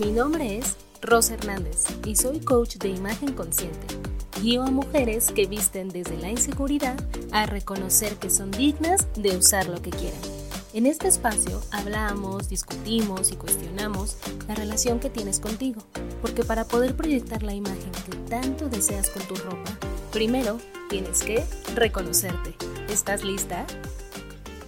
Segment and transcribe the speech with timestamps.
[0.00, 3.86] Mi nombre es Rosa Hernández y soy coach de imagen consciente.
[4.40, 6.96] Guío a mujeres que visten desde la inseguridad
[7.32, 10.18] a reconocer que son dignas de usar lo que quieran.
[10.72, 14.16] En este espacio hablamos, discutimos y cuestionamos
[14.48, 15.82] la relación que tienes contigo,
[16.22, 19.78] porque para poder proyectar la imagen que tanto deseas con tu ropa,
[20.12, 20.56] primero
[20.88, 21.44] tienes que
[21.74, 22.54] reconocerte.
[22.88, 23.66] ¿Estás lista?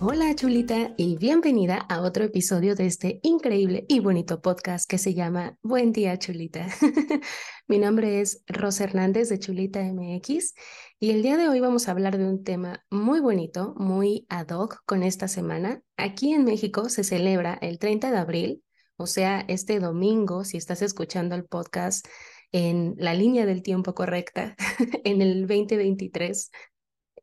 [0.04, 5.14] Hola chulita y bienvenida a otro episodio de este increíble y bonito podcast que se
[5.14, 6.66] llama Buen día chulita.
[7.68, 10.54] Mi nombre es Rosa Hernández de Chulita MX
[10.98, 14.48] y el día de hoy vamos a hablar de un tema muy bonito, muy ad
[14.48, 15.82] hoc con esta semana.
[15.96, 18.64] Aquí en México se celebra el 30 de abril,
[18.96, 22.08] o sea, este domingo, si estás escuchando el podcast
[22.50, 24.56] en la línea del tiempo correcta,
[25.04, 26.50] en el 2023,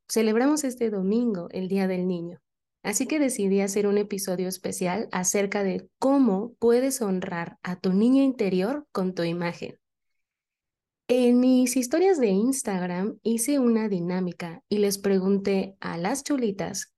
[0.07, 2.39] celebramos este domingo el Día del Niño.
[2.81, 8.23] Así que decidí hacer un episodio especial acerca de cómo puedes honrar a tu niño
[8.23, 9.77] interior con tu imagen.
[11.07, 16.93] En mis historias de Instagram hice una dinámica y les pregunté a las chulitas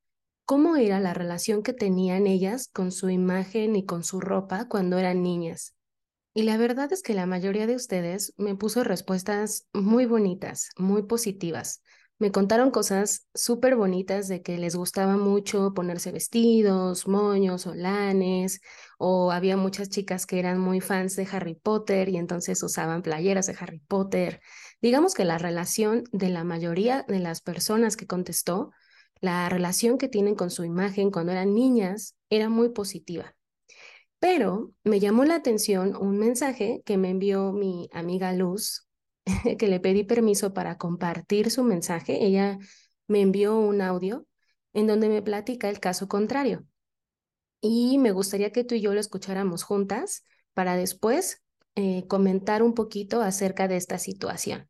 [0.45, 4.97] cómo era la relación que tenían ellas con su imagen y con su ropa cuando
[4.97, 5.75] eran niñas.
[6.33, 11.03] Y la verdad es que la mayoría de ustedes me puso respuestas muy bonitas, muy
[11.03, 11.81] positivas
[12.21, 18.61] me contaron cosas súper bonitas de que les gustaba mucho ponerse vestidos, moños, olanes,
[18.99, 23.47] o había muchas chicas que eran muy fans de Harry Potter y entonces usaban playeras
[23.47, 24.39] de Harry Potter.
[24.83, 28.69] Digamos que la relación de la mayoría de las personas que contestó,
[29.19, 33.33] la relación que tienen con su imagen cuando eran niñas era muy positiva.
[34.19, 38.87] Pero me llamó la atención un mensaje que me envió mi amiga Luz,
[39.57, 42.57] que le pedí permiso para compartir su mensaje, ella
[43.07, 44.25] me envió un audio
[44.73, 46.65] en donde me platica el caso contrario.
[47.59, 50.23] Y me gustaría que tú y yo lo escucháramos juntas
[50.53, 51.43] para después
[51.75, 54.67] eh, comentar un poquito acerca de esta situación.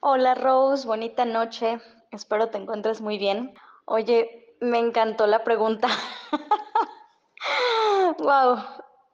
[0.00, 1.80] Hola Rose, bonita noche.
[2.10, 3.54] Espero te encuentres muy bien.
[3.86, 5.88] Oye, me encantó la pregunta.
[8.18, 8.58] wow,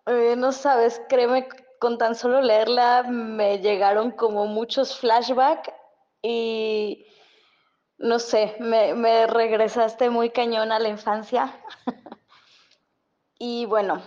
[0.07, 1.49] eh, no sabes, créeme
[1.81, 5.73] con tan solo leerla me llegaron como muchos flashbacks
[6.23, 7.07] y
[7.97, 11.59] no sé, me, regresaste muy cañón a la infancia.
[13.39, 14.03] y bueno,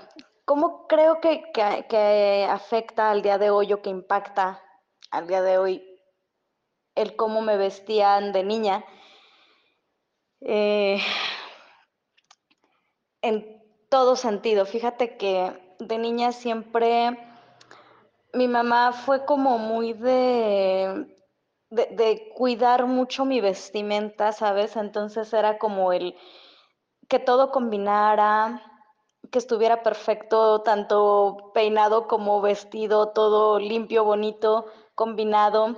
[0.45, 4.61] ¿cómo creo que, que, afecta al día de hoy o que impacta
[5.09, 5.99] al día de hoy
[6.93, 8.85] el cómo me vestían de niña?
[10.41, 11.01] Eh,
[13.23, 17.32] en todo sentido, fíjate que de niña siempre
[18.33, 21.07] mi mamá fue como muy de,
[21.69, 24.75] de, cuidar mucho mi vestimenta, ¿sabes?
[24.75, 26.15] Entonces era como el
[27.07, 28.61] que todo combinara,
[29.31, 34.65] que estuviera perfecto, tanto peinado como vestido, todo limpio, bonito,
[34.95, 35.75] combinado.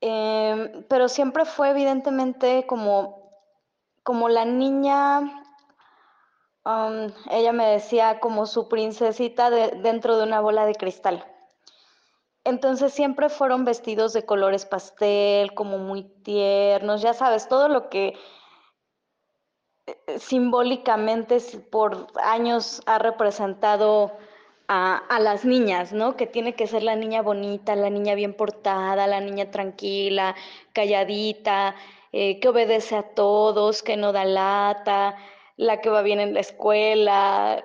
[0.00, 3.30] Em, pero siempre fue evidentemente como,
[4.02, 5.43] como la niña
[6.64, 11.24] ella me decía como su princesita dentro de una bola de cristal.
[12.44, 18.14] Entonces siempre fueron vestidos de colores pastel, como muy tiernos, ya sabes, todo lo que
[19.86, 21.38] eh, simbólicamente
[21.70, 24.12] por años ha representado
[24.68, 26.16] a, las niñas, ¿no?
[26.16, 30.34] Que tiene que ser la niña bonita, la niña bien portada, la niña tranquila,
[30.72, 31.74] calladita,
[32.12, 35.16] eh, que obedece a todos, que no da lata,
[35.56, 37.62] la que va bien en la escuela,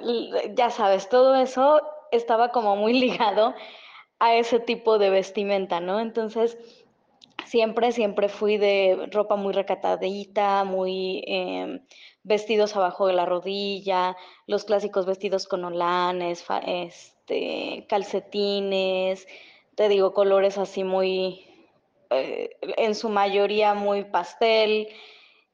[0.55, 3.53] ya sabes, todo eso estaba como muy ligado
[4.19, 5.99] a ese tipo de vestimenta, ¿no?
[5.99, 6.57] Entonces,
[7.45, 11.81] siempre, siempre fui de ropa muy recatadita, muy em,
[12.23, 14.15] vestidos abajo de la rodilla,
[14.45, 19.25] los clásicos vestidos con olanes, este, calcetines,
[19.75, 21.45] te digo, colores así muy,
[22.09, 24.89] eh, en su mayoría muy pastel.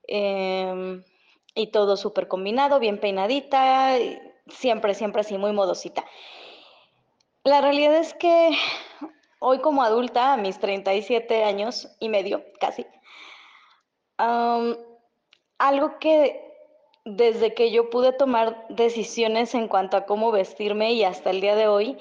[0.08, 1.02] Eh,
[1.56, 3.96] y todo súper combinado, bien peinadita,
[4.48, 6.06] siempre, siempre así, muy modosita.
[7.44, 8.52] La realidad es que
[9.40, 12.86] hoy como adulta, a mis 37 años y medio, casi,
[14.18, 16.42] algo que
[17.06, 21.56] desde que yo pude tomar decisiones en cuanto a cómo vestirme y hasta el día
[21.56, 21.98] de hoy,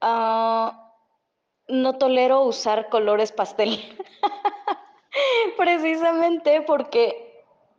[0.00, 0.92] ah,
[1.68, 3.80] no tolero usar colores pastel.
[5.56, 7.31] Precisamente porque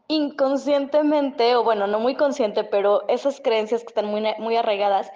[0.08, 5.12] inconscientemente, o bueno, no muy consciente, pero esas creencias que están muy, muy arraigadas,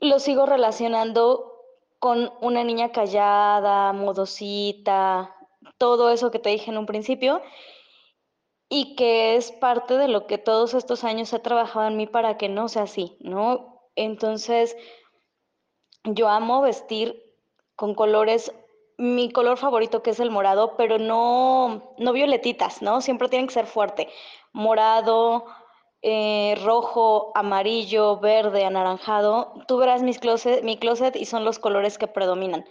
[0.00, 1.52] lo sigo relacionando
[1.98, 5.34] con una niña callada, modosita,
[5.78, 7.42] todo eso que te dije en un principio,
[8.68, 12.36] y que es parte de lo que todos estos años he trabajado en mí para
[12.36, 13.80] que no sea así, ¿no?
[13.94, 14.76] Entonces,
[16.04, 17.22] yo amo vestir
[17.76, 18.52] con colores,
[18.98, 23.00] mi color favorito que es el morado, pero no, no violetitas, ¿no?
[23.00, 24.08] Siempre tienen que ser fuerte.
[24.52, 25.46] Morado,
[26.02, 29.54] eh, rojo, amarillo, verde, anaranjado.
[29.66, 32.64] Tú verás closet, mi closet y son los colores que predominan.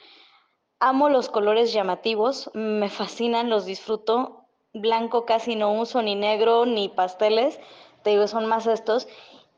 [0.80, 4.46] Amo los colores llamativos, me fascinan, los disfruto.
[4.74, 7.60] Blanco casi no uso, ni negro, ni pasteles.
[8.04, 9.08] Te digo, son más estos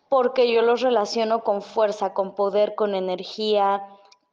[0.10, 3.84] porque yo los relaciono con fuerza, con poder, con energía,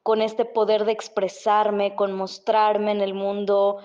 [0.05, 3.79] con este poder de expresarme, con mostrarme en el mundo,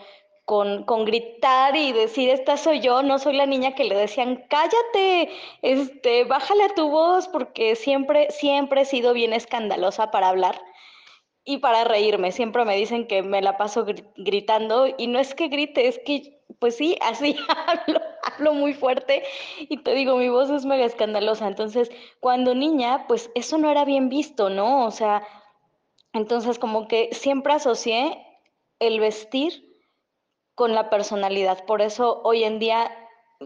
[0.44, 4.44] con, con, gritar y decir, esta soy yo, no soy la niña que le decían,
[4.50, 5.30] cállate,
[5.62, 10.62] este, bájale a tu voz, porque siempre, siempre he sido bien escandalosa para hablar
[11.46, 12.34] y para reírme.
[12.34, 13.86] Siempre me dicen que me la paso
[14.18, 19.24] gritando y no es que grite, es que, pues sí, así hablo hablo muy fuerte
[19.60, 21.48] y te digo, mi voz es mega escandalosa.
[21.48, 21.90] Entonces,
[22.20, 24.86] cuando niña, pues eso no era bien visto, ¿no?
[24.86, 25.24] O sea,
[26.14, 28.26] entonces como que siempre asocié
[28.80, 29.70] el vestir
[30.56, 31.66] con la personalidad.
[31.66, 32.92] Por eso hoy en día,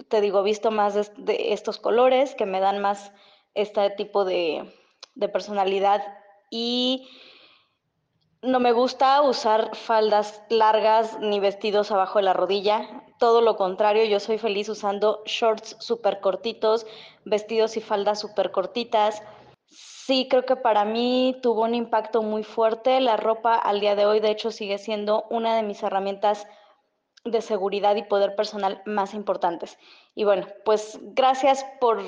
[0.07, 3.11] te digo, visto más de, estos colores que me dan más
[3.53, 4.71] este tipo de,
[5.15, 6.03] de personalidad
[6.49, 7.07] y
[8.41, 13.03] no me gusta usar faldas largas ni vestidos abajo de la rodilla.
[13.17, 16.85] Todo lo contrario, yo soy feliz usando shorts súper cortitos,
[17.23, 19.23] vestidos y faldas súper cortitas.
[20.05, 22.99] Sí, creo que para mí tuvo un impacto muy fuerte.
[22.99, 26.45] La ropa al día de hoy, de hecho, sigue siendo una de mis herramientas
[27.23, 29.77] de seguridad y poder personal más importantes.
[30.13, 32.01] Y bueno, pues gracias por,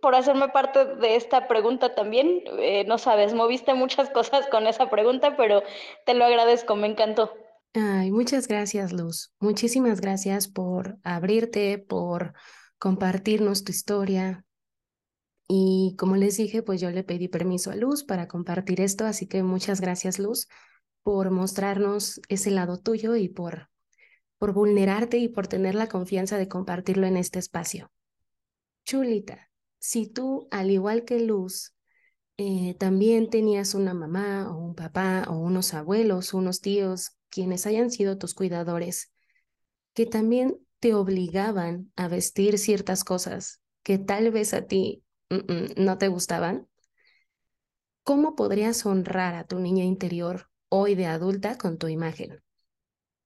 [0.00, 2.42] por hacerme parte de esta pregunta también.
[2.58, 5.62] Eh, no sabes, moviste muchas cosas con esa pregunta, pero
[6.06, 7.34] te lo agradezco, me encantó.
[7.74, 9.34] Ay, muchas gracias, Luz.
[9.40, 12.32] Muchísimas gracias por abrirte, por
[12.78, 14.46] compartirnos tu historia.
[15.54, 19.26] Y como les dije, pues yo le pedí permiso a Luz para compartir esto, así
[19.26, 20.48] que muchas gracias, Luz,
[21.02, 23.68] por mostrarnos ese lado tuyo y por
[24.38, 27.92] por vulnerarte y por tener la confianza de compartirlo en este espacio.
[28.86, 31.74] Chulita, si tú, al igual que Luz,
[32.38, 37.90] eh, también tenías una mamá o un papá o unos abuelos, unos tíos, quienes hayan
[37.90, 39.12] sido tus cuidadores,
[39.92, 45.04] que también te obligaban a vestir ciertas cosas que tal vez a ti
[45.76, 46.68] no te gustaban,
[48.02, 52.42] ¿cómo podrías honrar a tu niña interior hoy de adulta con tu imagen?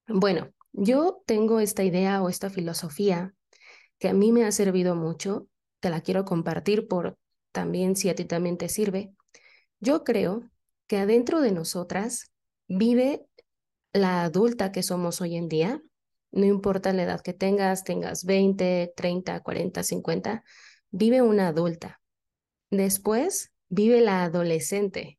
[0.09, 3.35] Bueno, yo tengo esta idea o esta filosofía
[3.99, 5.49] que a mí me ha servido mucho,
[5.81, 7.19] te la quiero compartir por
[7.53, 9.13] también si a ti también te sirve.
[9.81, 10.51] Yo creo
[10.87, 12.31] que adentro de nosotras
[12.69, 13.27] vive
[13.93, 15.83] la adulta que somos hoy en día,
[16.31, 20.45] no importa la edad que tengas, tengas 20, 30, 40, 50,
[20.97, 22.01] vive una adulta.
[22.71, 25.19] Después vive la adolescente,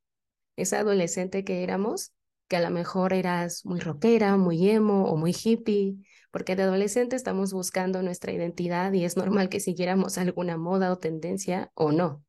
[0.56, 2.14] esa adolescente que éramos
[2.48, 5.98] que a lo mejor eras muy rockera, muy emo o muy hippie,
[6.32, 10.98] porque de adolescente estamos buscando nuestra identidad y es normal que siguiéramos alguna moda o
[10.98, 12.24] tendencia o no.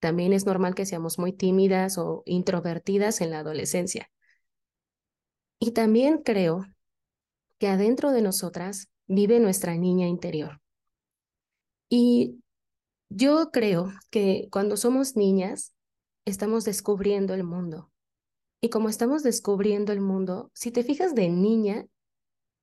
[0.00, 4.10] También es normal que seamos muy tímidas o introvertidas en la adolescencia.
[5.58, 6.66] Y también creo
[7.58, 10.60] que adentro de nosotras vive nuestra niña interior.
[11.88, 12.43] Y
[13.14, 15.74] yo creo que cuando somos niñas,
[16.24, 17.90] estamos descubriendo el mundo
[18.64, 21.86] y como estamos descubriendo el mundo, si te fijas de niña,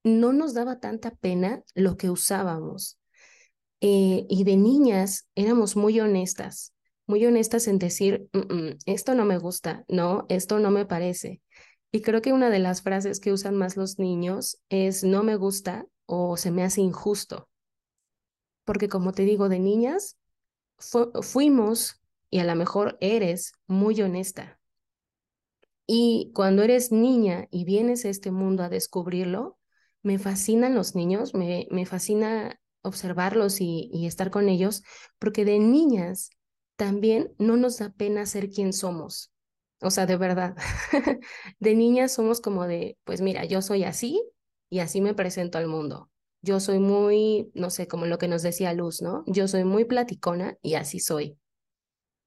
[0.04, 2.98] no nos daba tanta pena lo que usábamos.
[3.82, 6.74] Eh, y de niñas éramos muy honestas,
[7.06, 8.28] muy honestas en decir,
[8.88, 11.44] esto no me gusta, no, esto no me parece.
[11.92, 15.36] Y creo que una de las frases que usan más los niños es no me
[15.36, 17.48] gusta o se me hace injusto.
[18.66, 20.18] Porque como te digo, de niñas
[21.24, 24.60] fuimos y a lo mejor eres muy honesta.
[25.88, 29.60] Y cuando eres niña y vienes a este mundo a descubrirlo,
[30.04, 34.84] me fascinan los niños, me, me fascina observarlos y, y estar con ellos,
[35.20, 36.30] porque de niñas
[36.78, 39.32] también no nos da pena ser quien somos.
[39.82, 40.56] O sea, de verdad,
[41.60, 44.22] de niñas somos como de, pues mira, yo soy así
[44.70, 46.11] y así me presento al mundo.
[46.42, 49.24] Yo soy muy, no sé, como lo que nos decía Luz, ¿no?
[49.28, 51.38] Yo soy muy platicona y así soy.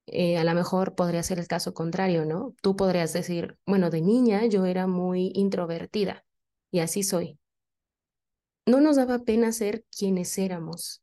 [0.07, 2.55] Eh, a lo mejor podría ser el caso contrario, ¿no?
[2.63, 6.25] Tú podrías decir, bueno, de niña yo era muy introvertida
[6.71, 7.39] y así soy.
[8.67, 11.03] No nos daba pena ser quienes éramos.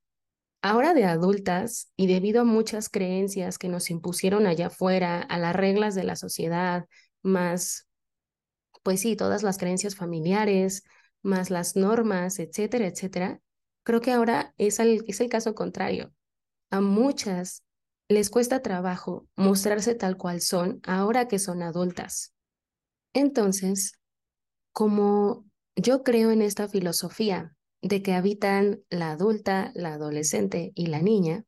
[0.61, 5.55] Ahora de adultas y debido a muchas creencias que nos impusieron allá afuera, a las
[5.55, 6.85] reglas de la sociedad,
[7.23, 7.87] más,
[8.83, 10.83] pues sí, todas las creencias familiares,
[11.21, 13.41] más las normas, etcétera, etcétera,
[13.83, 16.13] creo que ahora es el, es el caso contrario.
[16.69, 17.63] A muchas
[18.09, 22.33] les cuesta trabajo mostrarse tal cual son ahora que son adultas.
[23.13, 23.93] Entonces,
[24.73, 31.01] como yo creo en esta filosofía de que habitan la adulta, la adolescente y la
[31.01, 31.45] niña,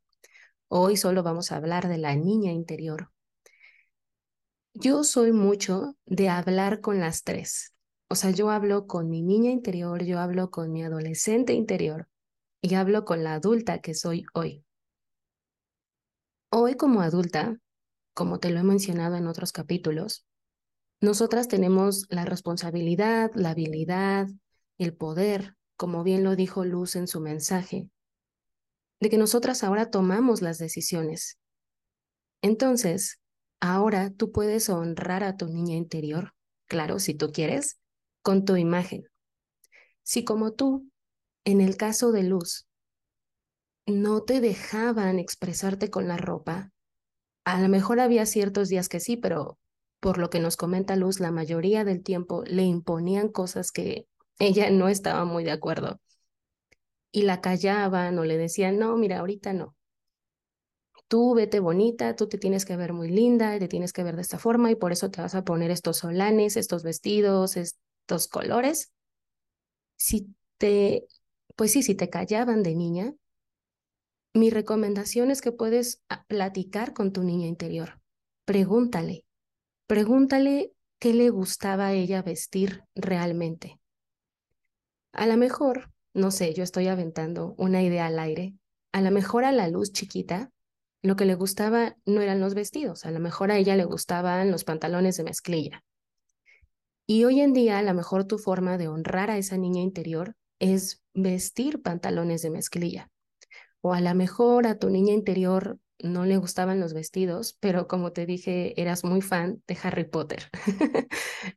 [0.68, 3.10] hoy solo vamos a hablar de la niña interior.
[4.72, 7.73] Yo soy mucho de hablar con las tres.
[8.14, 12.08] O sea, yo hablo con mi niña interior, yo hablo con mi adolescente interior
[12.62, 14.64] y hablo con la adulta que soy hoy.
[16.48, 17.58] Hoy como adulta,
[18.14, 20.28] como te lo he mencionado en otros capítulos,
[21.00, 24.28] nosotras tenemos la responsabilidad, la habilidad,
[24.78, 27.90] el poder, como bien lo dijo Luz en su mensaje,
[29.00, 31.40] de que nosotras ahora tomamos las decisiones.
[32.42, 33.18] Entonces,
[33.58, 36.32] ahora tú puedes honrar a tu niña interior,
[36.68, 37.80] claro, si tú quieres,
[38.24, 39.04] con tu imagen.
[40.02, 40.90] Si como tú,
[41.44, 42.66] en el caso de Luz,
[43.86, 46.70] no te dejaban expresarte con la ropa,
[47.44, 49.58] a lo mejor había ciertos días que sí, pero
[50.00, 54.06] por lo que nos comenta Luz, la mayoría del tiempo le imponían cosas que
[54.38, 56.00] ella no estaba muy de acuerdo.
[57.12, 59.74] Y la callaban o le decían, no, mira, ahorita no.
[61.08, 64.22] Tú vete bonita, tú te tienes que ver muy linda, te tienes que ver de
[64.22, 67.56] esta forma y por eso te vas a poner estos solanes, estos vestidos,
[68.04, 68.92] estos colores.
[69.96, 71.06] Si te,
[71.56, 73.14] pues sí, si te callaban de niña,
[74.34, 78.00] mi recomendación es que puedes ah, platicar con tu niña interior.
[78.44, 79.24] Pregúntale,
[79.86, 83.78] Pregúntale qué le gustaba a ella vestir realmente.
[85.12, 88.54] A lo mejor, no sé, yo estoy aventando una idea al aire,
[88.92, 90.50] a lo mejor a la luz chiquita,
[91.02, 94.50] lo que le gustaba no eran los vestidos, a lo mejor a ella le gustaban
[94.50, 95.84] los pantalones de mezclilla.
[97.06, 100.36] Y hoy en día, a lo mejor tu forma de honrar a esa niña interior
[100.58, 103.10] es vestir pantalones de mezclilla.
[103.82, 108.12] O a lo mejor a tu niña interior no le gustaban los vestidos, pero como
[108.12, 110.48] te dije, eras muy fan de Harry Potter.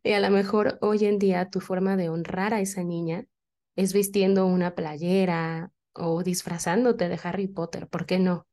[0.04, 3.25] y a lo mejor hoy en día tu forma de honrar a esa niña
[3.77, 8.46] es vistiendo una playera o disfrazándote de Harry Potter, ¿por qué no?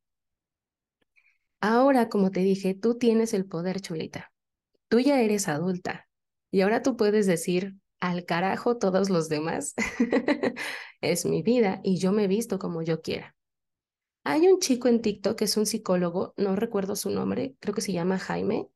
[1.60, 4.32] Ahora, como te dije, tú tienes el poder, chulita.
[4.88, 6.06] Tú ya eres adulta
[6.54, 9.74] y ahora tú puedes decir, al carajo todos los demás.
[11.00, 13.34] es mi vida y yo me visto como yo quiera.
[14.22, 17.80] Hay un chico en TikTok que es un psicólogo, no recuerdo su nombre, creo que
[17.80, 18.68] se llama Jaime.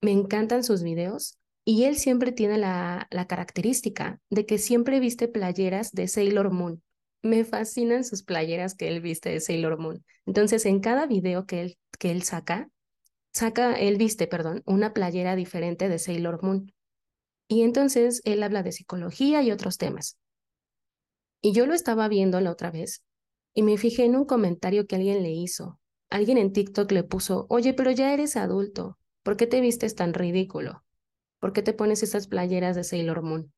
[0.00, 5.26] Me encantan sus videos y él siempre tiene la, la característica de que siempre viste
[5.26, 6.84] playeras de Sailor Moon.
[7.24, 10.04] Me fascinan sus playeras que él viste de Sailor Moon.
[10.24, 12.70] Entonces, en cada video que él, que él saca,
[13.32, 16.72] saca, él viste, perdón, una playera diferente de Sailor Moon.
[17.48, 20.18] Y entonces él habla de psicología y otros temas.
[21.40, 23.02] Y yo lo estaba viendo la otra vez
[23.54, 25.80] y me fijé en un comentario que alguien le hizo.
[26.10, 30.14] Alguien en TikTok le puso, oye, pero ya eres adulto, ¿por qué te vistes tan
[30.14, 30.84] ridículo?
[31.40, 33.52] ¿Por qué te pones esas playeras de Sailor Moon?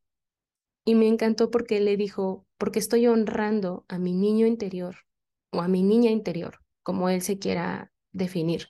[0.84, 4.96] Y me encantó porque él le dijo, porque estoy honrando a mi niño interior
[5.52, 8.68] o a mi niña interior, como él se quiera definir.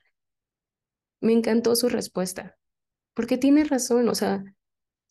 [1.20, 2.58] Me encantó su respuesta,
[3.14, 4.44] porque tiene razón, o sea,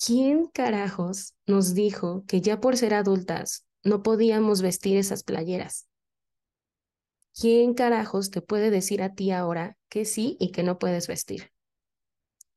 [0.03, 5.89] ¿quién carajos nos dijo que ya por ser adultas no podíamos vestir esas playeras?
[7.39, 11.51] ¿quién carajos te puede decir a ti ahora que sí y que no puedes vestir?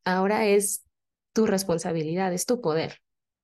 [0.05, 0.85] Ahora es
[1.33, 2.99] tu responsabilidad, es tu poder.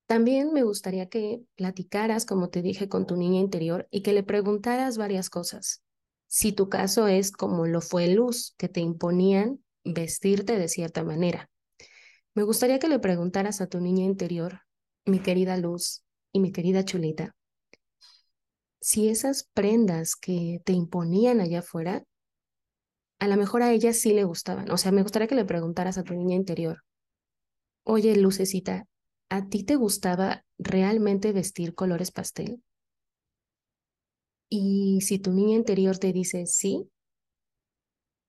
[0.05, 4.23] También me gustaría que platicaras, como te dije, con tu niña interior y que le
[4.23, 5.81] preguntaras varias cosas.
[6.27, 11.49] Si tu caso es como lo fue Luz, que te imponían vestirte de cierta manera.
[12.39, 14.61] Me gustaría que le preguntaras a tu niña interior,
[15.03, 17.35] mi querida Luz y mi querida Chulita,
[18.79, 22.05] si esas prendas que te imponían allá afuera,
[23.19, 24.71] a lo mejor a ella sí le gustaban.
[24.71, 26.85] O sea, me gustaría que le preguntaras a tu niña interior,
[27.83, 28.85] oye, Lucecita,
[29.27, 32.63] ¿a ti te gustaba realmente vestir colores pastel?
[34.47, 36.89] Y si tu niña interior te dice sí,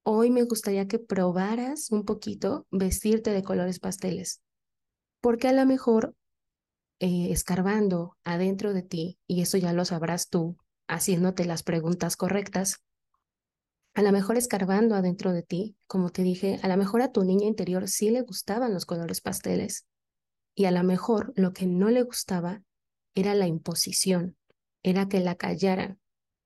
[0.03, 4.43] hoy me gustaría que probaras un poquito vestirte de colores pasteles,
[5.21, 6.15] porque a lo mejor
[6.99, 10.57] eh, escarbando adentro de ti, y eso ya lo sabrás tú
[10.89, 12.83] haciéndote las preguntas correctas,
[13.95, 17.25] a lo mejor escarbando adentro de ti, como te dije, a lo mejor a tu
[17.25, 19.87] niña interior sí le gustaban los colores pasteles
[20.55, 22.63] y a lo mejor lo que no le gustaba
[23.15, 24.37] era la imposición,
[24.83, 26.01] era que la callaran,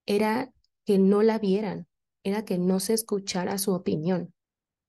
[0.07, 0.53] era
[0.85, 1.87] que no la vieran,
[2.25, 4.35] era que no se escuchara su opinión.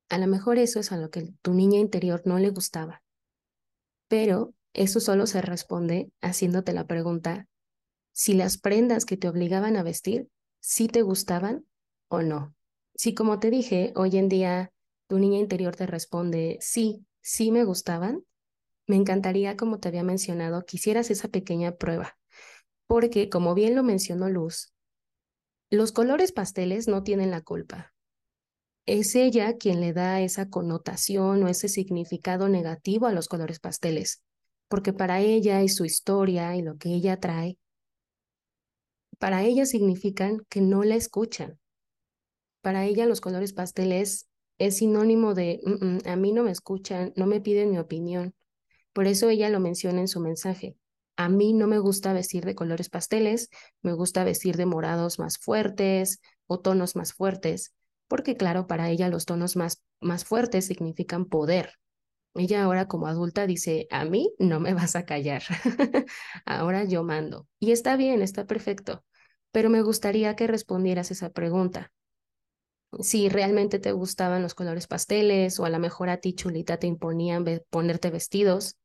[0.10, 3.04] A lo mejor eso es a lo que tu niña interior no le gustaba.
[4.08, 7.48] Pero eso solo se responde haciéndote la pregunta
[8.12, 10.30] si las prendas que te obligaban a vestir
[10.62, 11.66] sí te gustaban
[12.08, 12.56] o no.
[12.96, 14.72] Si como te dije, hoy en día
[15.08, 18.24] tu niña interior te responde, sí, sí me gustaban,
[18.88, 22.18] me encantaría, como te había mencionado, que hicieras esa pequeña prueba,
[22.88, 24.75] porque como bien lo mencionó Luz,
[25.70, 27.94] los colores pasteles no tienen la culpa.
[28.86, 34.24] Es ella quien le da esa connotación o ese significado negativo a los colores pasteles,
[34.68, 37.58] porque para ella y su historia y lo que ella trae,
[39.18, 41.60] para ella significan que no la escuchan.
[42.62, 47.14] Para ella los colores pasteles es sinónimo de mm, mm, a mí no me escuchan,
[47.16, 48.36] no me piden mi opinión.
[48.94, 50.76] Por eso ella lo menciona en su mensaje.
[51.18, 53.50] A mí no me gusta vestir de colores pasteles,
[53.82, 57.74] me gusta vestir de morados más fuertes o tonos más fuertes,
[58.08, 61.74] porque claro, para ella los tonos más, más fuertes significan poder.
[62.36, 65.44] Ella ahora como adulta dice, a mí no me vas a callar,
[66.46, 67.48] ahora yo mando.
[67.60, 69.06] Y está bien, está perfecto,
[69.52, 71.92] pero me gustaría que respondieras esa pregunta
[73.00, 76.88] si realmente te gustaban los colores pasteles o a lo mejor a ti, chulita, te
[76.88, 78.78] imponían ponerte vestidos.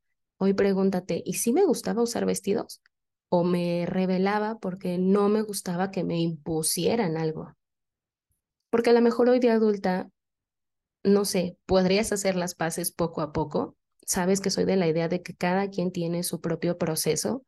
[0.43, 2.81] Hoy pregúntate, ¿y si me gustaba usar vestidos?
[3.29, 7.55] ¿O me revelaba porque no me gustaba que me impusieran algo?
[8.71, 10.09] Porque a lo mejor hoy de adulta,
[11.05, 13.77] no sé, podrías hacer las paces poco a poco.
[14.07, 17.45] Sabes que soy de la idea de que cada quien tiene su propio proceso.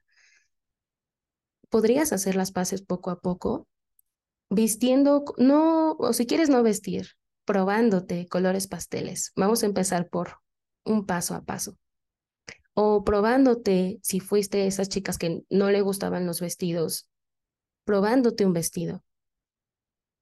[1.71, 3.67] Podrías hacer las paces poco a poco
[4.51, 7.13] vistiendo, no, o si quieres no vestir,
[7.47, 9.33] probándote colores pasteles.
[9.35, 10.41] Vamos a empezar por
[10.85, 11.79] un paso a paso.
[12.75, 17.09] O probándote, si fuiste esas chicas que no le gustaban los vestidos,
[17.85, 19.02] probándote un vestido.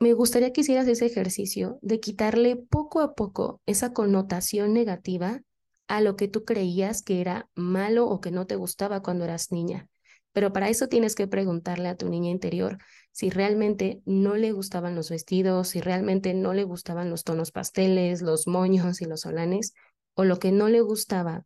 [0.00, 5.42] Me gustaría que hicieras ese ejercicio de quitarle poco a poco esa connotación negativa
[5.88, 9.52] a lo que tú creías que era malo o que no te gustaba cuando eras
[9.52, 9.88] niña.
[10.32, 12.78] Pero para eso tienes que preguntarle a tu niña interior
[13.12, 18.22] si realmente no le gustaban los vestidos, si realmente no le gustaban los tonos pasteles,
[18.22, 19.74] los moños y los solanes,
[20.14, 21.44] o lo que no le gustaba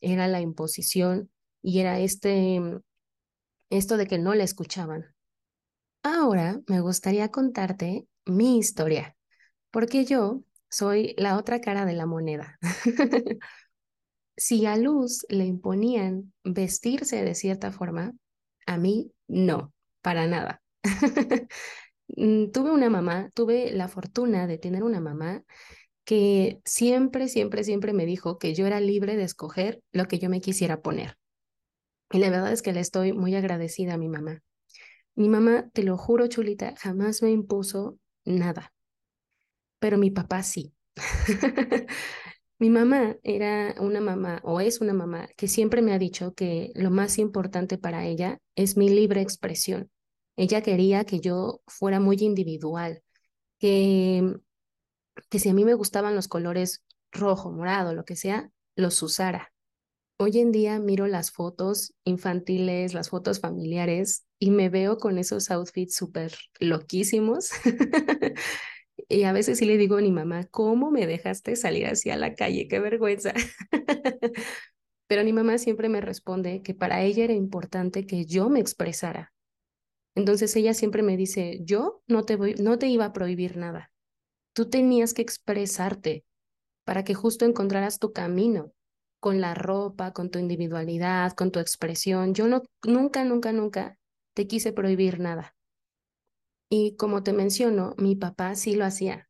[0.00, 1.30] era la imposición
[1.62, 2.60] y era este,
[3.70, 5.06] esto de que no la escuchaban.
[6.02, 9.16] Ahora me gustaría contarte mi historia,
[9.70, 12.58] porque yo soy la otra cara de la moneda.
[14.36, 18.12] si a Luz le imponían vestirse de cierta forma,
[18.66, 20.62] a mí no, para nada.
[22.08, 25.42] Mm, tuve una mamá, tuve la fortuna de tener una mamá
[26.06, 30.30] que siempre, siempre, siempre me dijo que yo era libre de escoger lo que yo
[30.30, 31.18] me quisiera poner.
[32.12, 34.40] Y la verdad es que le estoy muy agradecida a mi mamá.
[35.16, 38.72] Mi mamá, te lo juro, chulita, jamás me impuso nada.
[39.80, 40.72] Pero mi papá sí.
[42.58, 46.72] Mi mamá era una mamá o es una mamá que siempre me ha dicho que
[46.74, 49.90] lo más importante para ella es mi libre expresión.
[50.36, 53.02] Ella quería que yo fuera muy individual,
[53.58, 54.36] que,
[55.30, 59.52] que si a mí me gustaban los colores rojo, morado, lo que sea, los usara.
[60.18, 65.50] Hoy en día miro las fotos infantiles, las fotos familiares y me veo con esos
[65.50, 67.50] outfits súper loquísimos
[69.08, 72.16] Y a veces sí le digo a mi mamá, ¿cómo me dejaste salir así a
[72.16, 72.66] la calle?
[72.68, 73.32] Qué vergüenza.
[75.06, 79.32] Pero mi mamá siempre me responde que para ella era importante que yo me expresara.
[80.16, 83.92] Entonces ella siempre me dice, yo no te, voy, no te iba a prohibir nada.
[84.56, 86.24] Tú tenías que expresarte
[86.86, 88.72] para que justo encontraras tu camino
[89.20, 92.32] con la ropa, con tu individualidad, con tu expresión.
[92.32, 93.98] Yo no, nunca, nunca, nunca
[94.32, 95.54] te quise prohibir nada.
[96.70, 99.28] Y como te menciono, mi papá sí lo hacía.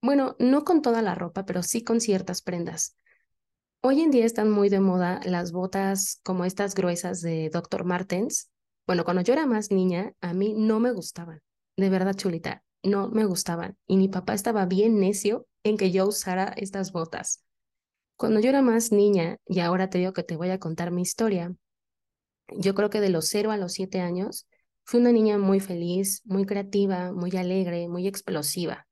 [0.00, 2.96] Bueno, no con toda la ropa, pero sí con ciertas prendas.
[3.82, 7.84] Hoy en día están muy de moda las botas como estas gruesas de Dr.
[7.84, 8.50] Martens.
[8.86, 11.42] Bueno, cuando yo era más niña, a mí no me gustaban.
[11.76, 13.76] De verdad, chulita, no me gustaban.
[13.86, 17.44] Y mi papá estaba bien necio en que yo usara estas botas.
[18.16, 21.02] Cuando yo era más niña, y ahora te digo que te voy a contar mi
[21.02, 21.54] historia,
[22.48, 24.46] yo creo que de los 0 a los 7 años,
[24.90, 28.88] Fui una niña muy feliz, muy creativa, muy alegre, muy explosiva.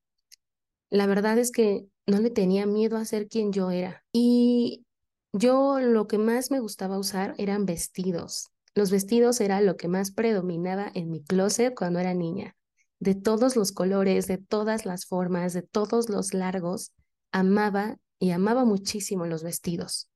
[0.91, 4.05] La verdad es que no le tenía miedo a ser quien yo era.
[4.13, 4.87] Y
[5.33, 8.47] yo lo que más me gustaba usar eran vestidos.
[8.77, 12.55] Los vestidos era lo que más predominaba en mi closet cuando era niña.
[13.01, 16.93] De todos los colores, de todas las formas, de todos los largos,
[17.33, 20.09] amaba y amaba muchísimo los vestidos.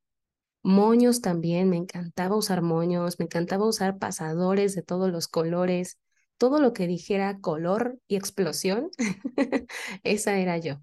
[0.63, 5.99] Moños también, me encantaba usar moños, me encantaba usar pasadores de todos los colores,
[6.39, 8.91] todo lo que dijera color y explosión,
[10.05, 10.81] esa era yo.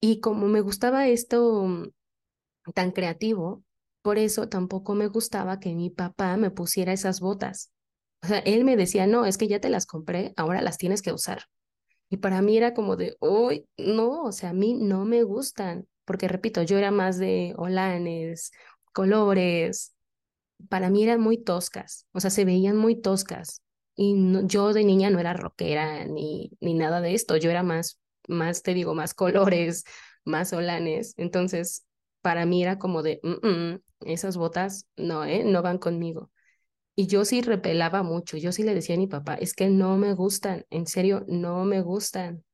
[0.00, 1.90] Y como me gustaba esto mm,
[2.74, 3.64] tan creativo,
[4.02, 7.70] por eso tampoco me gustaba que mi papá me pusiera esas botas.
[8.22, 11.02] O sea, él me decía, no, es que ya te las compré, ahora las tienes
[11.02, 11.44] que usar.
[12.10, 15.88] Y para mí era como de, hoy, no, o sea, a mí no me gustan,
[16.04, 18.52] porque repito, yo era más de olanes,
[18.92, 19.94] colores,
[20.68, 23.62] para mí eran muy toscas, o sea, se veían muy toscas.
[23.96, 24.14] Y
[24.46, 28.62] yo de niña no era rockera ni, ni nada de esto, yo era más, más,
[28.62, 29.84] te digo, más colores,
[30.24, 31.14] más olanes.
[31.18, 31.86] Entonces,
[32.22, 35.44] para mí era como de, mm, mm, esas botas no, ¿eh?
[35.44, 36.30] No van conmigo.
[36.94, 39.96] Y yo sí repelaba mucho, yo sí le decía a mi papá, es que no
[39.96, 42.44] me gustan, en serio, no me gustan.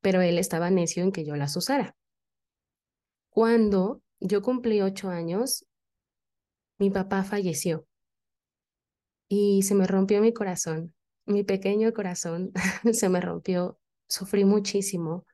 [0.00, 1.96] Pero él estaba necio en que yo las usara.
[3.30, 5.66] Cuando yo cumplí ocho años,
[6.78, 7.86] mi papá falleció
[9.28, 10.94] y se me rompió mi corazón,
[11.26, 12.52] mi pequeño corazón
[12.92, 15.26] se me rompió, sufrí muchísimo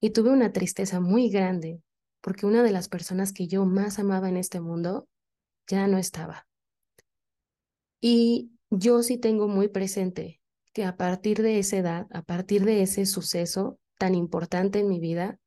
[0.00, 1.82] y tuve una tristeza muy grande
[2.20, 5.08] porque una de las personas que yo más amaba en este mundo
[5.68, 6.47] ya no estaba.
[8.00, 10.40] Y yo sí tengo muy presente
[10.72, 15.00] que a partir de esa edad, a partir de ese suceso tan importante en mi
[15.00, 15.38] vida,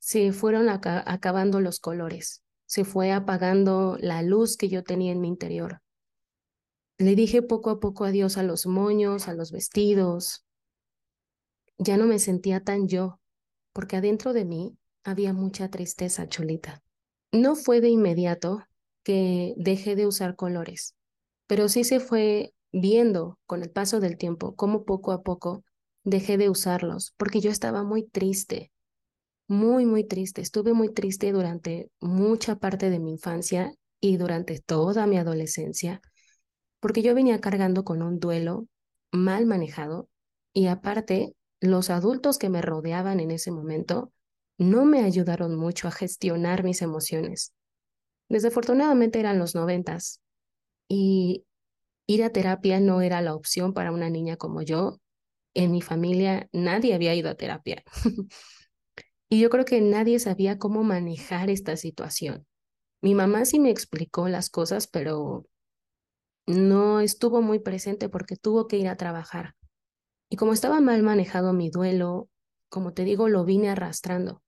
[0.00, 5.28] se fueron acabando los colores, se fue apagando la luz que yo tenía en mi
[5.28, 5.82] interior.
[6.98, 10.44] Le dije poco a poco adiós a los moños, a los vestidos.
[11.78, 13.20] Ya no me sentía tan yo,
[13.72, 16.82] porque adentro de mí había mucha tristeza, Cholita.
[17.30, 18.64] No fue de inmediato
[19.04, 20.96] que dejé de usar colores,
[21.48, 25.64] pero sí se fue viendo con el paso del tiempo cómo poco a poco
[26.04, 28.70] dejé de usarlos, porque yo estaba muy triste,
[29.48, 30.42] muy, muy triste.
[30.42, 36.00] Estuve muy triste durante mucha parte de mi infancia y durante toda mi adolescencia,
[36.80, 38.66] porque yo venía cargando con un duelo
[39.10, 40.08] mal manejado
[40.52, 44.12] y aparte los adultos que me rodeaban en ese momento
[44.58, 47.54] no me ayudaron mucho a gestionar mis emociones.
[48.28, 50.20] Desafortunadamente eran los noventas
[50.88, 51.44] y
[52.06, 55.00] ir a terapia no era la opción para una niña como yo.
[55.54, 57.82] En mi familia nadie había ido a terapia.
[59.28, 62.46] y yo creo que nadie sabía cómo manejar esta situación.
[63.02, 65.46] Mi mamá sí me explicó las cosas, pero
[66.46, 69.54] no estuvo muy presente porque tuvo que ir a trabajar.
[70.30, 72.28] Y como estaba mal manejado mi duelo,
[72.68, 74.42] como te digo, lo vine arrastrando.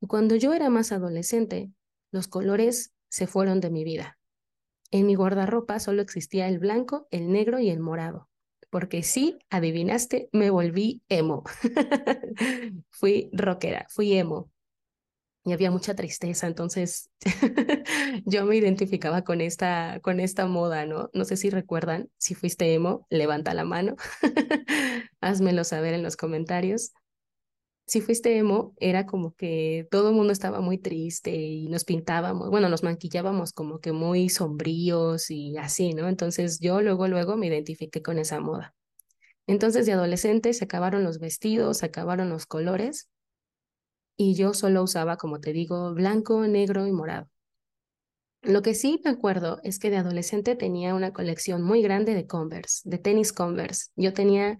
[0.00, 1.72] Y cuando yo era más adolescente,
[2.12, 4.18] los colores se fueron de mi vida.
[4.94, 8.28] En mi guardarropa solo existía el blanco, el negro y el morado.
[8.70, 11.42] Porque sí, adivinaste, me volví emo.
[12.90, 14.52] fui rockera, fui emo.
[15.44, 17.10] Y había mucha tristeza, entonces
[18.24, 21.10] yo me identificaba con esta, con esta moda, ¿no?
[21.12, 23.96] No sé si recuerdan, si fuiste emo, levanta la mano,
[25.20, 26.92] házmelo saber en los comentarios
[27.86, 32.50] si fuiste emo, era como que todo el mundo estaba muy triste y nos pintábamos,
[32.50, 36.08] bueno, nos maquillábamos como que muy sombríos y así, ¿no?
[36.08, 38.74] Entonces yo luego, luego me identifiqué con esa moda.
[39.46, 43.10] Entonces de adolescente se acabaron los vestidos, se acabaron los colores
[44.16, 47.28] y yo solo usaba, como te digo, blanco, negro y morado.
[48.42, 52.26] Lo que sí me acuerdo es que de adolescente tenía una colección muy grande de
[52.26, 53.90] Converse, de tenis Converse.
[53.96, 54.58] Yo tenía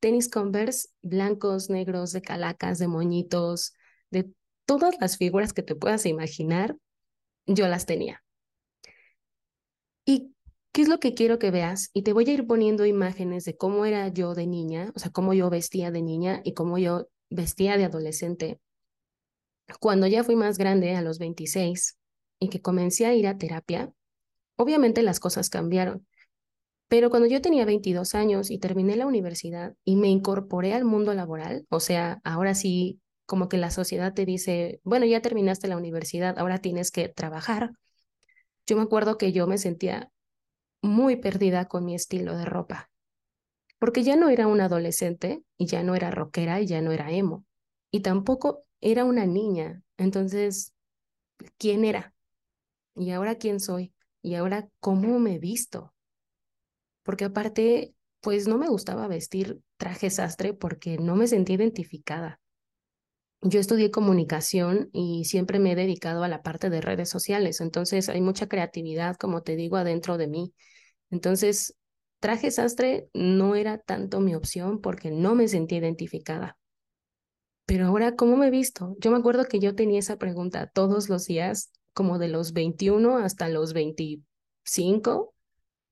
[0.00, 3.74] tenis Converse blancos, negros, de calacas, de moñitos,
[4.10, 4.30] de
[4.66, 6.76] todas las figuras que te puedas imaginar,
[7.46, 8.22] yo las tenía.
[10.04, 10.34] ¿Y
[10.72, 11.90] qué es lo que quiero que veas?
[11.92, 15.10] Y te voy a ir poniendo imágenes de cómo era yo de niña, o sea,
[15.10, 18.60] cómo yo vestía de niña y cómo yo vestía de adolescente.
[19.80, 21.98] Cuando ya fui más grande, a los 26,
[22.38, 23.92] y que comencé a ir a terapia,
[24.56, 26.06] obviamente las cosas cambiaron.
[26.88, 31.14] Pero cuando yo tenía 22 años y terminé la universidad y me incorporé al mundo
[31.14, 35.76] laboral, o sea, ahora sí, como que la sociedad te dice, bueno, ya terminaste la
[35.76, 37.72] universidad, ahora tienes que trabajar.
[38.66, 40.10] Yo me acuerdo que yo me sentía
[40.82, 42.90] muy perdida con mi estilo de ropa,
[43.78, 47.12] porque ya no era una adolescente y ya no era rockera y ya no era
[47.12, 47.44] emo,
[47.90, 49.82] y tampoco era una niña.
[49.98, 50.74] Entonces,
[51.58, 52.14] ¿quién era?
[52.96, 53.94] ¿Y ahora quién soy?
[54.22, 55.94] ¿Y ahora cómo me visto?
[57.08, 62.38] Porque aparte, pues no me gustaba vestir traje sastre porque no me sentía identificada.
[63.40, 68.10] Yo estudié comunicación y siempre me he dedicado a la parte de redes sociales, entonces
[68.10, 70.52] hay mucha creatividad, como te digo, adentro de mí.
[71.08, 71.78] Entonces,
[72.20, 76.58] traje sastre no era tanto mi opción porque no me sentía identificada.
[77.64, 78.96] Pero ahora, ¿cómo me he visto?
[79.00, 83.16] Yo me acuerdo que yo tenía esa pregunta todos los días, como de los 21
[83.16, 85.32] hasta los 25,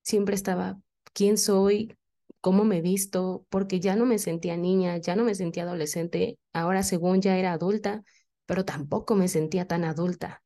[0.02, 0.78] siempre estaba,
[1.16, 1.96] quién soy,
[2.42, 6.82] cómo me visto, porque ya no me sentía niña, ya no me sentía adolescente, ahora
[6.82, 8.02] según ya era adulta,
[8.44, 10.42] pero tampoco me sentía tan adulta.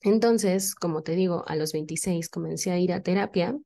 [0.00, 3.58] Entonces, como te digo, a los 26 comencé a ir a terapia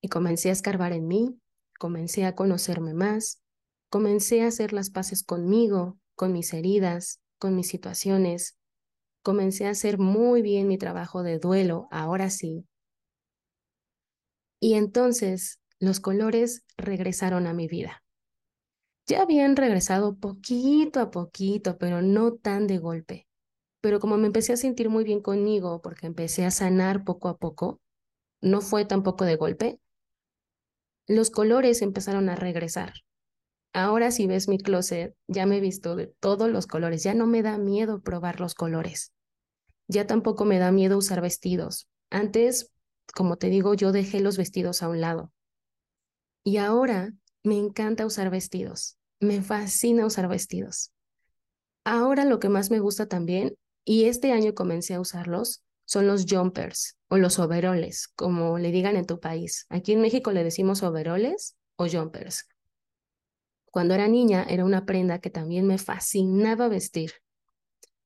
[0.00, 1.38] y comencé a escarbar en mí,
[1.78, 3.42] comencé a conocerme más
[3.88, 8.56] comencé a hacer las paces conmigo, con mis heridas, con mis situaciones.
[9.22, 12.66] Comencé a hacer muy bien mi trabajo de duelo, ahora sí.
[14.60, 18.02] Y entonces los colores regresaron a mi vida.
[19.06, 23.26] Ya habían regresado poquito a poquito, pero no tan de golpe.
[23.80, 27.36] Pero como me empecé a sentir muy bien conmigo, porque empecé a sanar poco a
[27.36, 27.80] poco,
[28.40, 29.78] no fue tampoco de golpe,
[31.06, 32.94] los colores empezaron a regresar.
[33.72, 37.26] Ahora si ves mi closet, ya me he visto de todos los colores, ya no
[37.26, 39.12] me da miedo probar los colores.
[39.86, 41.88] Ya tampoco me da miedo usar vestidos.
[42.10, 42.72] Antes,
[43.14, 45.32] como te digo, yo dejé los vestidos a un lado.
[46.44, 48.98] Y ahora me encanta usar vestidos.
[49.20, 50.92] Me fascina usar vestidos.
[51.84, 56.26] Ahora lo que más me gusta también, y este año comencé a usarlos, son los
[56.28, 59.66] jumpers o los overoles, como le digan en tu país.
[59.68, 62.48] Aquí en México le decimos overoles o jumpers.
[63.70, 67.12] Cuando era niña era una prenda que también me fascinaba vestir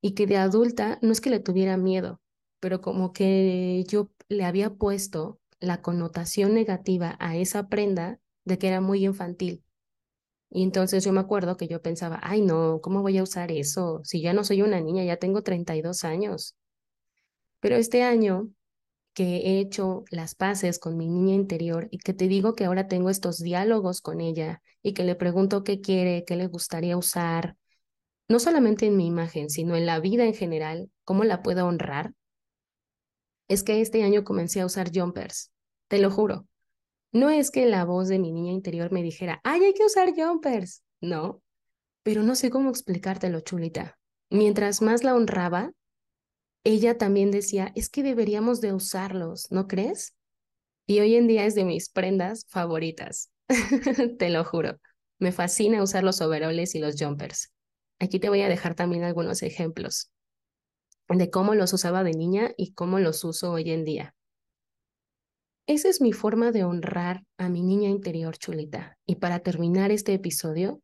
[0.02, 2.20] y que de adulta no es que le tuviera miedo,
[2.60, 8.68] pero como que yo le había puesto la connotación negativa a esa prenda de que
[8.68, 9.62] era muy infantil.
[10.48, 14.00] Y entonces yo me acuerdo que yo pensaba, ay no, ¿cómo voy a usar eso?
[14.04, 16.56] Si ya no soy una niña, ya tengo 32 años.
[17.60, 18.48] Pero este año
[19.12, 22.88] que he hecho las paces con mi niña interior y que te digo que ahora
[22.88, 27.56] tengo estos diálogos con ella y que le pregunto qué quiere, qué le gustaría usar,
[28.28, 32.14] no solamente en mi imagen, sino en la vida en general, cómo la puedo honrar,
[33.50, 35.50] es que este año comencé a usar jumpers,
[35.88, 36.46] te lo juro.
[37.10, 40.14] No es que la voz de mi niña interior me dijera, ay, hay que usar
[40.14, 40.84] jumpers.
[41.00, 41.42] No,
[42.04, 43.98] pero no sé cómo explicártelo, chulita.
[44.30, 45.72] Mientras más la honraba,
[46.62, 50.14] ella también decía, es que deberíamos de usarlos, ¿no crees?
[50.86, 53.32] Y hoy en día es de mis prendas favoritas,
[54.18, 54.78] te lo juro.
[55.18, 57.52] Me fascina usar los overoles y los jumpers.
[57.98, 60.12] Aquí te voy a dejar también algunos ejemplos
[61.18, 64.14] de cómo los usaba de niña y cómo los uso hoy en día.
[65.66, 68.99] Esa es mi forma de honrar a mi niña interior chulita.
[69.07, 70.83] Y para terminar este episodio,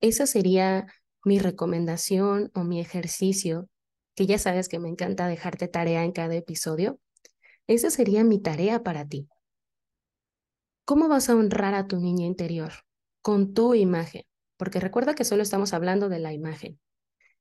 [0.00, 0.86] esa sería
[1.24, 3.68] mi recomendación o mi ejercicio,
[4.14, 7.00] que ya sabes que me encanta dejarte tarea en cada episodio.
[7.66, 9.28] Esa sería mi tarea para ti.
[10.84, 12.72] ¿Cómo vas a honrar a tu niña interior?
[13.22, 14.22] Con tu imagen,
[14.56, 16.78] porque recuerda que solo estamos hablando de la imagen.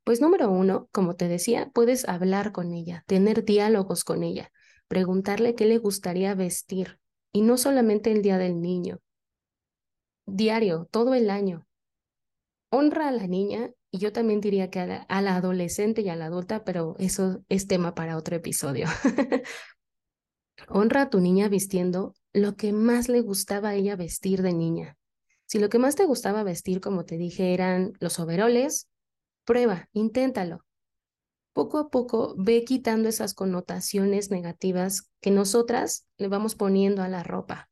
[0.06, 4.52] Pues número uno, como te decía, puedes hablar con ella, tener diálogos con ella,
[4.88, 7.00] preguntarle qué le gustaría vestir,
[7.34, 9.02] y no solamente el Día del Niño,
[10.26, 11.68] diario, todo el año.
[12.70, 16.26] Honra a la niña y yo también diría que a la, adolescente y a la
[16.26, 18.88] adulta, pero eso es tema para otro episodio.
[20.68, 24.98] Honra a tu niña vistiendo lo que más le gustaba a ella vestir de niña.
[25.46, 28.88] Si lo que más te gustaba vestir, como te dije, eran los overoles,
[29.46, 30.66] prueba, inténtalo
[31.56, 37.24] poco a poco ve quitando esas connotaciones negativas que nosotras le vamos poniendo a la
[37.24, 37.70] ropa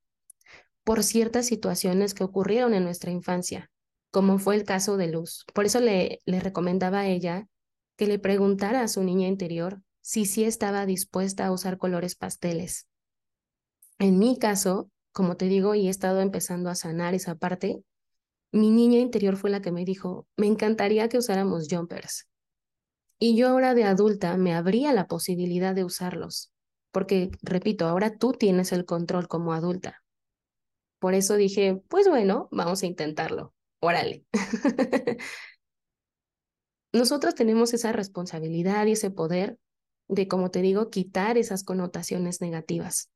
[0.85, 3.69] por ciertas situaciones que ocurrieron en nuestra infancia,
[4.09, 5.45] como fue el caso de Luz.
[5.53, 7.47] Por eso le, recomendaba a ella
[7.97, 12.87] que le preguntara a su niña interior si sí estaba dispuesta a usar colores pasteles.
[13.99, 17.83] En mi caso, como te digo, y he estado empezando a sanar esa parte,
[18.53, 22.29] mi niña interior fue la que me dijo, me encantaría que usáramos jumpers.
[23.19, 26.53] Y yo ahora de adulta me abría la posibilidad de usarlos,
[26.91, 30.03] porque, repito, ahora tú tienes el control como adulta.
[30.99, 33.53] Por eso dije, pues bueno, vamos a intentarlo.
[33.79, 34.23] Órale.
[36.93, 39.57] Nosotros tenemos esa responsabilidad y ese poder
[40.07, 43.09] de, como te digo, quitar esas connotaciones negativas.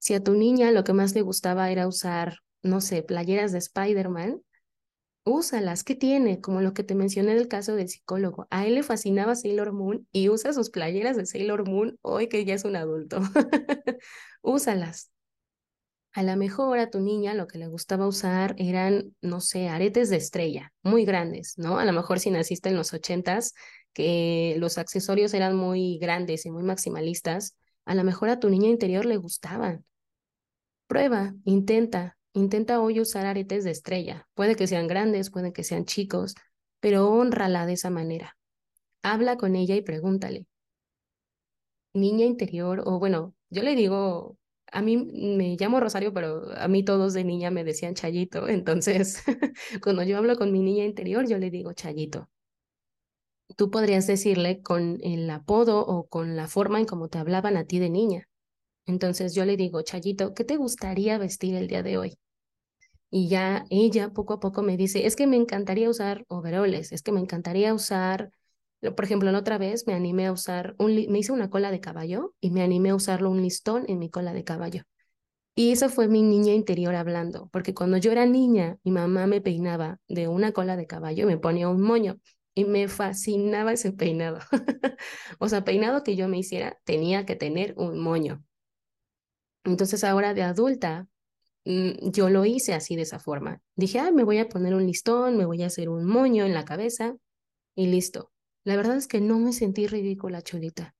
[0.00, 3.58] Si a tu niña lo que más le gustaba era usar, no sé, playeras de
[3.58, 4.42] Spider-Man,
[5.24, 6.40] úsalas, ¿qué tiene?
[6.40, 8.46] Como lo que te mencioné del caso del psicólogo.
[8.50, 12.44] A él le fascinaba Sailor Moon y usa sus playeras de Sailor Moon hoy que
[12.44, 13.20] ya es un adulto.
[14.42, 15.10] úsalas.
[16.12, 20.10] A lo mejor a tu niña lo que le gustaba usar eran, no sé, aretes
[20.10, 21.78] de estrella, muy grandes, ¿no?
[21.78, 23.54] A lo mejor si naciste en los ochentas,
[23.92, 28.68] que los accesorios eran muy grandes y muy maximalistas, a lo mejor a tu niña
[28.68, 29.84] interior le gustaban.
[30.88, 34.28] Prueba, intenta, Intenta hoy usar aretes de estrella.
[34.34, 36.34] Puede que sean grandes, puede que sean chicos,
[36.80, 38.36] pero honrala de esa manera.
[39.02, 40.46] Habla con ella y pregúntale.
[41.92, 44.36] Niña interior, o bueno, yo le digo,
[44.70, 48.48] a mí me llamo Rosario, pero a mí todos de niña me decían Chayito.
[48.48, 49.22] Entonces,
[49.82, 52.28] cuando yo hablo con mi niña interior, yo le digo Chayito.
[53.56, 57.64] Tú podrías decirle con el apodo o con la forma en cómo te hablaban a
[57.64, 58.29] ti de niña.
[58.90, 62.18] Entonces yo le digo, Chayito, ¿qué te gustaría vestir el día de hoy?
[63.10, 67.02] Y ya ella poco a poco me dice, es que me encantaría usar overoles, es
[67.02, 68.30] que me encantaría usar,
[68.80, 71.80] por ejemplo, la otra vez me animé a usar, un, me hice una cola de
[71.80, 74.82] caballo y me animé a usarlo un listón en mi cola de caballo.
[75.54, 79.40] Y esa fue mi niña interior hablando, porque cuando yo era niña, mi mamá me
[79.40, 82.18] peinaba de una cola de caballo y me ponía un moño
[82.54, 84.40] y me fascinaba ese peinado.
[85.38, 88.44] o sea, peinado que yo me hiciera tenía que tener un moño.
[89.64, 91.08] Entonces ahora de adulta
[91.64, 93.60] Mm, yo lo hice así de esa forma.
[93.76, 96.54] Dije, ay, me voy a poner un listón, me voy a hacer un moño en
[96.54, 97.16] la cabeza
[97.74, 98.32] y listo.
[98.64, 100.94] La verdad es que no me sentí ridícula, Chulita,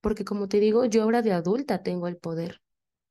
[0.00, 2.60] porque como te digo, yo ahora de adulta tengo el poder.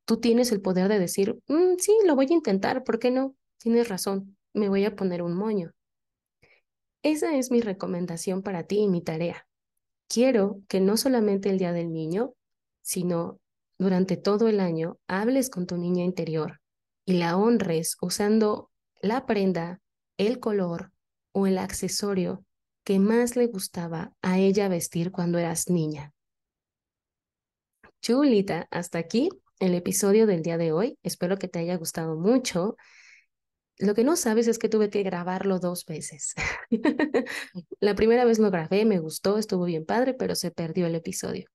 [0.05, 3.35] Tú tienes el poder de decir, mm, sí, lo voy a intentar, ¿por qué no?
[3.57, 5.73] Tienes razón, me voy a poner un moño.
[7.03, 9.47] Esa es mi recomendación para ti y mi tarea.
[10.07, 12.33] Quiero que no solamente el Día del Niño,
[12.81, 13.39] sino
[13.77, 16.61] durante todo el año hables con tu niña interior,
[17.05, 19.81] y la honres usando la prenda,
[20.17, 20.91] el color
[21.31, 22.45] o el accesorio
[22.83, 26.13] que más le gustaba a ella vestir cuando eras niña.
[28.01, 30.97] Chulita, hasta aquí el episodio del día de hoy.
[31.03, 32.75] Espero que te haya gustado mucho.
[33.77, 36.33] Lo que no sabes es que tuve que grabarlo dos veces.
[37.79, 41.52] la primera vez lo grabé, me gustó, estuvo bien padre, pero se perdió el episodio.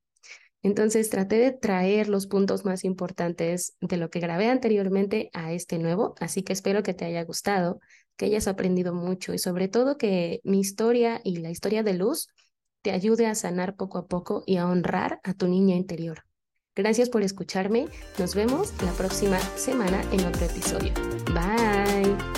[0.62, 5.79] Entonces traté de traer los puntos más importantes de lo que grabé anteriormente a este
[5.79, 7.81] nuevo, así que espero que te haya gustado,
[8.16, 12.29] que hayas aprendido mucho y sobre todo que mi historia y la historia de Luz
[12.83, 16.25] te ayude a sanar poco a poco y a honrar a tu niña interior.
[16.75, 17.87] Gracias por escucharme,
[18.18, 20.92] nos vemos la próxima semana en otro episodio.
[21.33, 22.38] Bye.